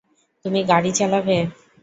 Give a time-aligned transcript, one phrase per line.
[0.45, 1.37] তুমি গাড়ি চালাবে?